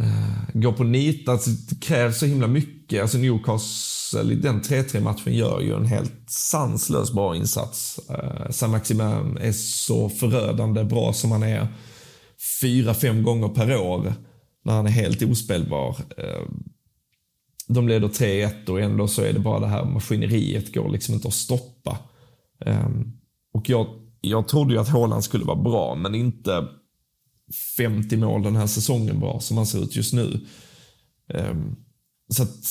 [0.01, 1.29] uh, går på nit.
[1.29, 3.01] Alltså, det krävs så himla mycket.
[3.01, 7.99] Alltså Newcastle i den 3-3 matchen gör ju en helt sanslös bra insats.
[8.10, 11.67] Eh, uh, Saint-Maximin är så förödande bra som han är.
[12.62, 14.13] Fyra, fem gånger per år
[14.67, 15.97] när han är helt ospelbar.
[16.17, 16.63] Ehm,
[17.67, 21.27] de leder 3-1 och ändå så är det bara det här maskineriet går liksom inte
[21.27, 21.97] att stoppa.
[22.65, 23.12] Ehm,
[23.53, 23.88] och jag,
[24.21, 26.67] jag trodde ju att Haaland skulle vara bra, men inte
[27.77, 30.45] 50 mål den här säsongen bra, som han ser ut just nu.
[31.34, 31.75] Ehm,
[32.30, 32.65] så att,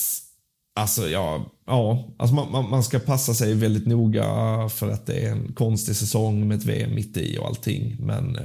[0.74, 4.24] alltså ja, ja alltså man, man, man, ska passa sig väldigt noga
[4.68, 7.96] för att det är en konstig säsong med ett VM mitt i och allting.
[8.00, 8.38] Men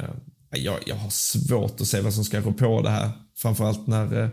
[0.52, 3.12] jag, jag har svårt att se vad som ska rå på det här.
[3.36, 4.30] Framförallt när eh,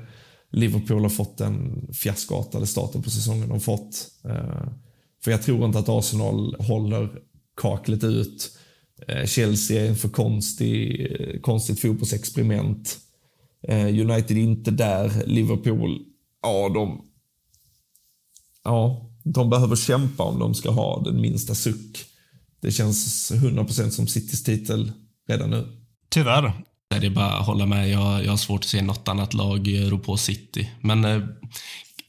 [0.50, 4.10] Liverpool har fått den fiaskoartade starten på säsongen de fått.
[4.24, 4.68] Eh,
[5.24, 7.08] för jag tror inte att Arsenal håller
[7.56, 8.58] kaklet ut.
[9.08, 11.08] Eh, Chelsea är en för konstig,
[11.42, 12.98] konstigt fotbollsexperiment.
[13.68, 15.26] United United inte där.
[15.26, 15.98] Liverpool,
[16.42, 17.04] ja de...
[18.64, 22.04] Ja, de behöver kämpa om de ska ha den minsta suck.
[22.60, 24.92] Det känns 100% som Citys titel
[25.28, 25.78] redan nu.
[26.08, 26.52] Tyvärr.
[27.00, 27.90] Det är bara att hålla med.
[27.90, 30.70] Jag, jag har svårt att se något annat lag rå på City.
[30.80, 31.28] Men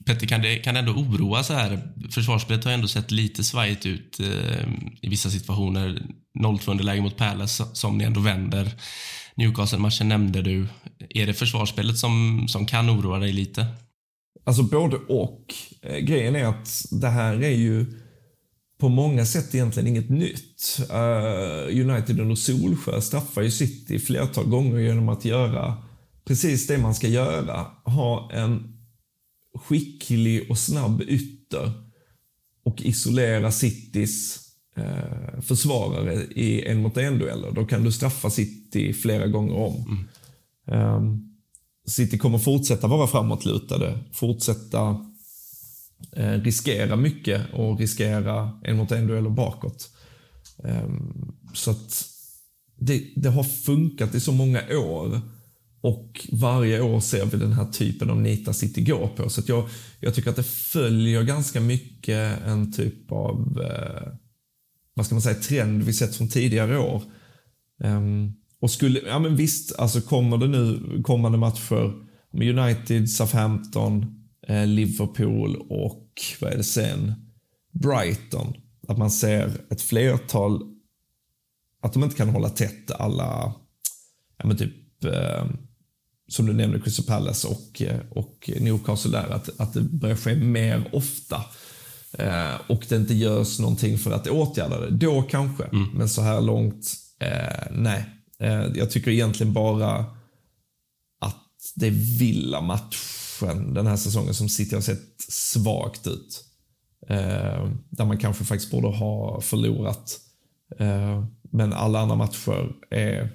[0.06, 1.80] Petter, kan det, kan det ändå oroa så här?
[2.10, 4.68] Försvarsspelet har ändå sett lite svajigt ut eh,
[5.00, 6.02] i vissa situationer.
[6.38, 8.70] 0-2 underläge mot Palace som ni ändå vänder.
[9.34, 10.66] Newcastle-matchen nämnde du.
[11.10, 13.66] Är det försvarsspelet som, som kan oroa dig lite?
[14.44, 15.54] Alltså både och.
[15.82, 17.86] Eh, grejen är att det här är ju
[18.80, 20.80] på många sätt egentligen inget nytt.
[20.90, 25.76] Uh, United under Solskär straffar ju City flertal gånger genom att göra
[26.24, 27.66] precis det man ska göra.
[27.84, 28.76] Ha en
[29.54, 31.72] skicklig och snabb ytter
[32.64, 34.40] och isolera Citys
[34.76, 37.50] eh, försvarare i en mot en-dueller.
[37.50, 40.06] Då kan du straffa City flera gånger om.
[40.66, 40.96] Mm.
[40.96, 41.36] Um,
[41.86, 45.00] City kommer fortsätta vara framåtlutade, fortsätta eh,
[46.12, 49.90] Eh, riskera mycket och riskera en mot en-dueller bakåt.
[50.64, 52.04] Ehm, så att
[52.78, 55.20] det, det, har funkat i så många år
[55.80, 59.30] och varje år ser vi den här typen av nita City gå på.
[59.30, 59.68] Så jag,
[60.00, 64.12] jag tycker att det följer ganska mycket en typ av eh,
[64.94, 67.02] vad ska man säga, trend vi sett från tidigare år.
[67.84, 71.92] Um, och skulle, ja men visst, alltså kommer det nu kommande matcher
[72.32, 74.19] med United, Southampton,
[74.66, 77.14] Liverpool och vad är det sen?
[77.72, 78.54] Brighton.
[78.88, 80.62] Att man ser ett flertal,
[81.82, 83.54] att de inte kan hålla tätt alla,
[84.38, 85.44] ja men typ eh,
[86.28, 90.34] som du nämnde, Crystal Palace och, eh, och Newcastle där, att, att det börjar ske
[90.34, 91.44] mer ofta.
[92.12, 94.90] Eh, och det inte görs någonting för att åtgärda det.
[94.90, 95.88] Då kanske, mm.
[95.94, 98.04] men så här långt, eh, nej.
[98.38, 100.04] Eh, jag tycker egentligen bara
[101.20, 102.20] att det är
[103.40, 106.44] matchen den här säsongen som City har sett svagt ut.
[107.08, 110.20] Eh, där man kanske faktiskt borde ha förlorat.
[110.78, 113.30] Eh, men alla andra matcher är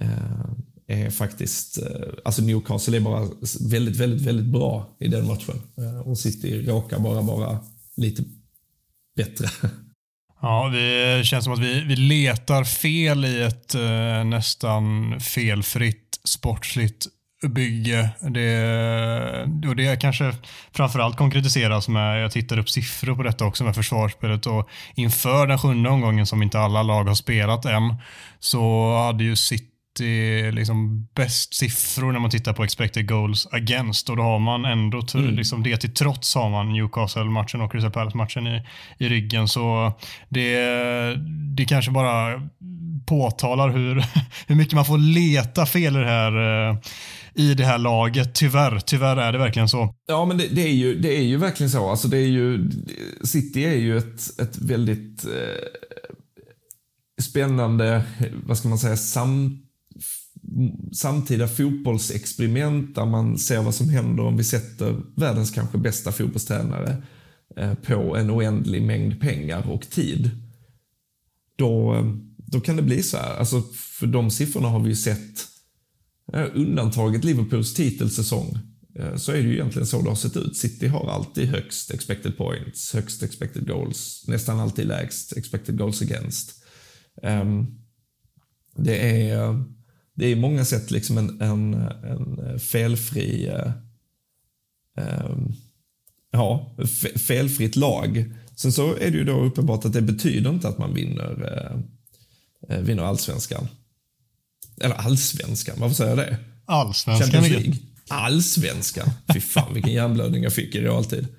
[0.00, 0.44] eh,
[0.86, 3.28] är faktiskt, eh, alltså Newcastle är bara
[3.60, 5.62] väldigt, väldigt, väldigt bra i den matchen.
[5.78, 7.58] Eh, och City råkar bara vara
[7.96, 8.24] lite
[9.16, 9.48] bättre.
[10.42, 17.06] Ja, det känns som att vi, vi letar fel i ett eh, nästan felfritt sportsligt
[17.48, 18.08] bygge.
[18.20, 20.32] Det, och det kanske
[20.72, 25.58] framförallt konkretiseras med, jag tittar upp siffror på detta också med försvarsspelet och inför den
[25.58, 27.94] sjunde omgången som inte alla lag har spelat än
[28.40, 34.16] så hade ju City liksom bäst siffror när man tittar på expected goals against och
[34.16, 35.34] då har man ändå mm.
[35.34, 38.62] liksom det till trots har man Newcastle-matchen och Crystal Palace-matchen i,
[38.98, 39.92] i ryggen så
[40.28, 40.56] det,
[41.56, 42.42] det kanske bara
[43.06, 44.04] påtalar hur,
[44.46, 46.76] hur mycket man får leta fel i det här eh,
[47.34, 48.34] i det här laget.
[48.34, 49.94] Tyvärr, tyvärr är det verkligen så.
[50.06, 51.90] Ja, men det, det, är, ju, det är ju verkligen så.
[51.90, 52.70] Alltså det är ju,
[53.24, 55.64] City är ju ett, ett väldigt eh,
[57.22, 58.04] spännande,
[58.46, 59.58] vad ska man säga, sam,
[60.92, 67.02] samtida fotbollsexperiment där man ser vad som händer om vi sätter världens kanske bästa fotbollstränare
[67.56, 70.30] eh, på en oändlig mängd pengar och tid.
[71.56, 72.04] Då, eh,
[72.36, 73.38] då kan det bli så här.
[73.38, 73.62] Alltså,
[73.98, 75.46] för de siffrorna har vi ju sett,
[76.34, 78.58] Eh, undantaget Liverpools titelsäsong,
[78.98, 80.56] eh, så är det ju egentligen så det har sett ut.
[80.56, 86.64] City har alltid högst expected points, högst expected goals, nästan alltid lägst expected goals against.
[87.22, 87.66] Ehm,
[88.76, 89.64] det är
[90.14, 93.46] det är i många sätt liksom en, en, en eh, felfri
[94.96, 95.52] ehm,
[96.30, 96.76] ja,
[97.16, 98.34] felfritt lag.
[98.56, 101.82] Sen så är det ju då uppenbart att det betyder inte att man vinner,
[102.68, 103.68] vinner allsvenskan.
[104.80, 106.38] Eller allsvenskan, varför säger jag det?
[106.66, 107.44] Allsvenskan.
[108.08, 109.10] Allsvenskan.
[109.34, 111.28] Fy fan vilken hjärnblödning jag fick i realtid.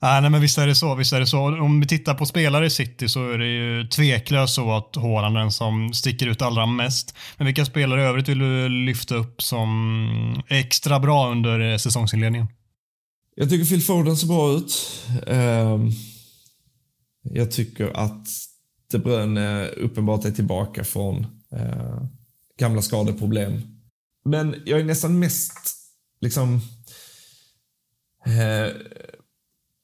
[0.00, 0.94] Nej, men visst är det så.
[0.94, 1.40] Visst är det så.
[1.40, 5.36] Om vi tittar på spelare i City så är det ju tveklöst så att Haaland
[5.36, 7.14] är den som sticker ut allra mest.
[7.36, 12.46] Men vilka spelare i övrigt vill du lyfta upp som extra bra under säsongsinledningen?
[13.34, 15.02] Jag tycker Phil Foden ser bra ut.
[15.26, 15.90] Ehm,
[17.22, 18.28] jag tycker att
[18.90, 22.02] de Bruyne eh, uppenbart är tillbaka från eh,
[22.58, 23.60] gamla skadeproblem.
[24.24, 25.76] Men jag är nästan mest
[26.20, 26.60] liksom
[28.26, 28.72] eh,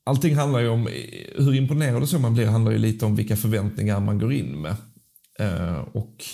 [0.05, 3.16] allting handlar ju om, eh, hur imponerad och så man blir handlar ju lite om
[3.16, 4.77] vilka förväntningar man går in med.
[5.38, 6.25] Eh, och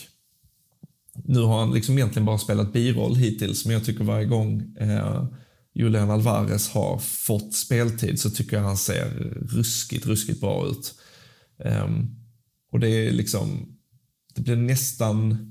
[1.24, 5.24] nu har han liksom egentligen bara spelat biroll hittills, men jag tycker varje gång eh,
[5.74, 9.08] Julian Alvarez har fått speltid så tycker jag han ser
[9.52, 10.94] ruskigt, ruskigt bra ut.
[11.64, 12.21] Um,
[12.72, 13.76] och det är liksom,
[14.34, 15.48] det blir nästan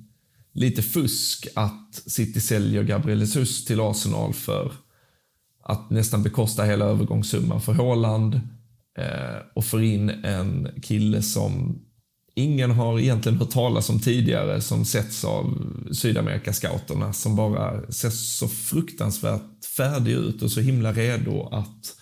[0.53, 4.71] lite fusk att City säljer Gabriel Jesus till Arsenal för
[5.63, 8.35] att nästan bekosta hela övergångssumman för Håland
[8.97, 11.81] eh, och får in en kille som
[12.35, 18.47] ingen har egentligen hört talas om tidigare som sätts av Sydamerikascouterna som bara ser så
[18.47, 21.95] fruktansvärt färdig ut och så himla redo att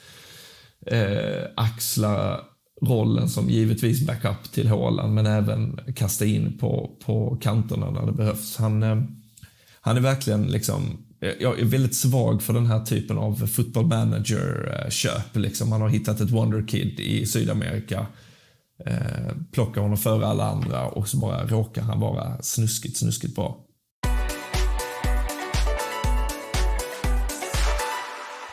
[0.85, 2.45] eh, axla
[2.81, 8.11] rollen som givetvis backup till Håland men även kasta in på, på kanterna när det
[8.11, 8.57] behövs.
[8.57, 9.01] Han, eh,
[9.81, 13.85] han är verkligen liksom eh, jag är väldigt svag för den här typen av football
[13.85, 15.35] manager-köp.
[15.35, 15.69] Eh, liksom.
[15.69, 18.05] Man har hittat ett wonderkid i Sydamerika,
[18.85, 23.65] eh, plockar honom före alla andra och så bara råkar han vara snuskigt, snuskigt bra.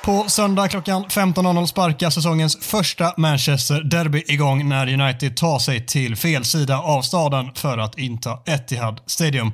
[0.06, 6.16] På söndag klockan 15.00 sparkar säsongens första Manchester Derby igång när United tar sig till
[6.16, 9.52] fel sida av staden för att inta Etihad Stadium.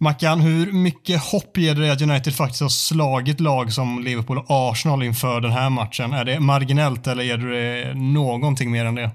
[0.00, 4.38] Mackan, hur mycket hopp ger det dig att United faktiskt har slagit lag som Liverpool
[4.38, 6.12] och Arsenal inför den här matchen?
[6.12, 9.10] Är det marginellt eller ger du det någonting mer än det?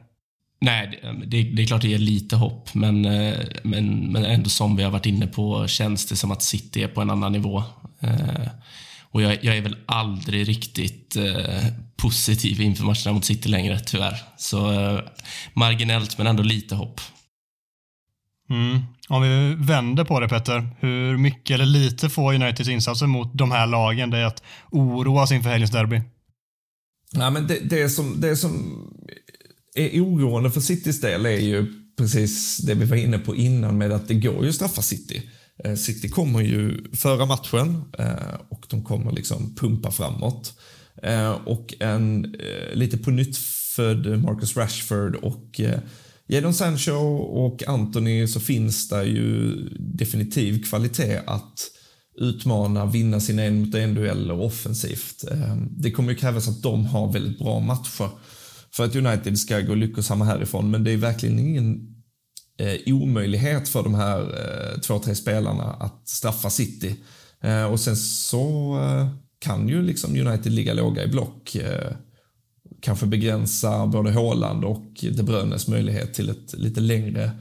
[0.61, 4.75] Nej, det, det, är klart det ger lite hopp, men, eh, men, men ändå som
[4.75, 7.63] vi har varit inne på känns det som att City är på en annan nivå.
[7.99, 8.47] Eh,
[9.11, 14.23] och jag, jag är väl aldrig riktigt eh, positiv inför matcherna mot City längre, tyvärr.
[14.37, 14.99] Så eh,
[15.53, 17.01] marginellt, men ändå lite hopp.
[18.49, 18.79] Mm.
[19.09, 23.51] Om vi vänder på det Petter, hur mycket eller lite får Uniteds insatser mot de
[23.51, 26.01] här lagen det är att oroas inför helgens derby?
[27.13, 28.83] Nej, men det, det, som, det som
[29.75, 33.91] är oroande för Citys del är ju precis det vi var inne på innan med
[33.91, 35.21] att det går ju att straffa City.
[35.63, 40.53] Eh, City kommer ju föra matchen eh, och de kommer liksom pumpa framåt.
[41.03, 42.35] Eh, och en
[42.73, 43.37] lite på nytt
[43.75, 45.61] född Marcus Rashford och
[46.27, 51.59] Jadon Sancho och Anthony så finns det ju definitiv kvalitet att
[52.19, 55.23] utmana, vinna sina en mot en dueller offensivt.
[55.69, 58.09] Det kommer ju krävas att de har väldigt bra matcher
[58.71, 61.90] för att United ska gå lyckosamma härifrån, men det är verkligen ingen
[62.61, 66.95] eh, omöjlighet för de här eh, två, tre spelarna att straffa City.
[67.41, 69.07] Eh, och sen så eh,
[69.39, 71.55] kan ju liksom United ligga låga i block.
[71.55, 71.91] Eh,
[72.81, 77.31] kanske begränsa både Haaland och De Bruynes möjlighet till ett lite längre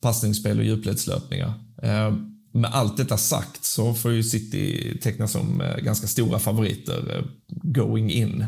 [0.00, 1.52] passningsspel och djupledslöpningar.
[1.82, 2.14] Eh,
[2.52, 7.24] med allt detta sagt så får ju City tecknas som eh, ganska stora favoriter eh,
[7.48, 8.44] going in.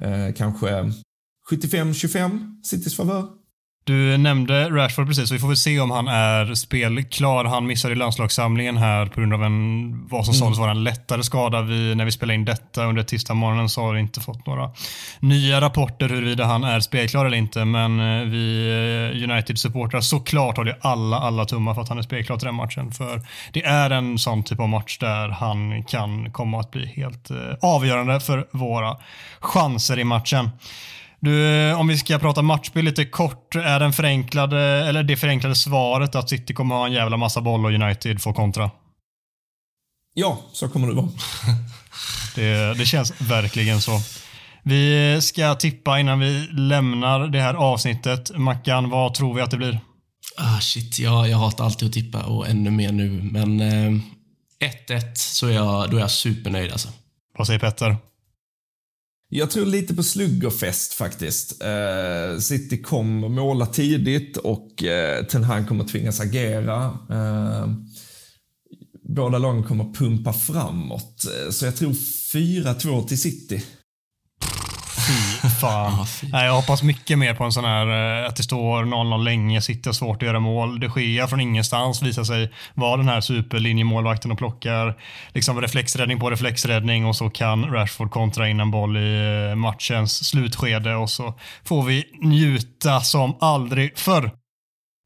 [0.00, 0.92] Eh, kanske
[1.50, 3.28] 75-25 Citys favör.
[3.86, 7.44] Du nämnde Rashford precis, så vi får väl se om han är spelklar.
[7.44, 10.40] Han missade i landslagssamlingen här på grund av en, vad som mm.
[10.40, 11.62] sades vara en lättare skada.
[11.62, 14.70] Vi, när vi spelade in detta under tisdagsmorgonen så har vi inte fått några
[15.20, 17.64] nya rapporter huruvida han är spelklar eller inte.
[17.64, 18.66] Men eh, vi
[19.14, 22.54] eh, United-supportrar såklart har det alla, alla tummar för att han är spelklar till den
[22.54, 22.92] matchen.
[22.92, 23.22] För
[23.52, 27.36] det är en sån typ av match där han kan komma att bli helt eh,
[27.62, 28.96] avgörande för våra
[29.40, 30.50] chanser i matchen.
[31.20, 36.14] Du, om vi ska prata matchspel lite kort, är den förenklade, eller det förenklade svaret
[36.14, 38.70] att City kommer ha en jävla massa boll och United får kontra?
[40.14, 41.08] Ja, så kommer det vara.
[42.34, 44.00] det, det känns verkligen så.
[44.62, 48.30] Vi ska tippa innan vi lämnar det här avsnittet.
[48.36, 49.80] Mackan, vad tror vi att det blir?
[50.36, 53.10] Ah, shit, jag, jag hatar alltid att tippa och ännu mer nu.
[53.22, 54.00] Men 1-1
[54.90, 56.88] eh, så är jag, då är jag supernöjd alltså.
[57.38, 57.96] Vad säger Petter?
[59.28, 61.62] Jag tror lite på sluggerfest faktiskt.
[61.62, 66.98] Eh, City kommer måla tidigt och eh, Ten Hag kommer tvingas agera.
[67.10, 67.68] Eh,
[69.08, 71.24] båda lagen kommer pumpa framåt.
[71.24, 73.62] Eh, så jag tror 4-2 till City.
[75.06, 76.06] Fy fan.
[76.32, 79.62] Nej, jag hoppas mycket mer på en sån här, eh, att det står 0-0 länge,
[79.62, 80.80] sitter svårt att göra mål.
[80.80, 84.94] Det sker från ingenstans visar sig vara den här superlinjemålvakten och plockar
[85.34, 90.28] liksom reflexräddning på reflexräddning och så kan Rashford kontra in en boll i eh, matchens
[90.28, 91.34] slutskede och så
[91.64, 94.30] får vi njuta som aldrig förr.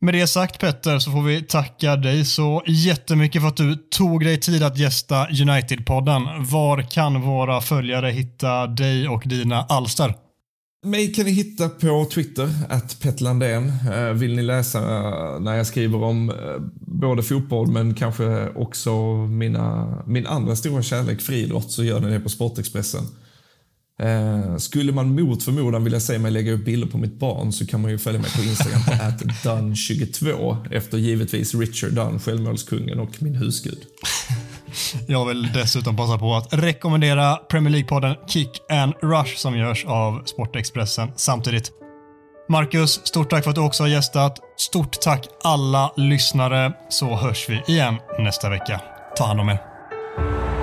[0.02, 4.24] Med det sagt Petter så får vi tacka dig så jättemycket för att du tog
[4.24, 6.44] dig tid att gästa United-podden.
[6.50, 10.14] Var kan våra följare hitta dig och dina alster?
[10.86, 13.72] Mig kan ni hitta på Twitter, att Petlandén.
[13.92, 16.36] Eh, vill ni läsa eh, när jag skriver om eh,
[16.80, 22.20] både fotboll men kanske också mina, min andra stora kärlek friidrott så gör ni det
[22.20, 23.02] på Sportexpressen.
[24.00, 27.66] Eh, skulle man mot förmodan vilja se mig lägga upp bilder på mitt barn så
[27.66, 28.90] kan man ju följa mig på Instagram på
[29.48, 33.78] Dunn22 efter givetvis Richard Dunn, självmålskungen och min husgud.
[35.06, 40.22] Jag vill dessutom passa på att rekommendera Premier League-podden Kick and Rush som görs av
[40.24, 41.72] Sportexpressen samtidigt.
[42.48, 44.38] Marcus, stort tack för att du också har gästat.
[44.56, 48.80] Stort tack alla lyssnare så hörs vi igen nästa vecka.
[49.16, 50.59] Ta hand om er.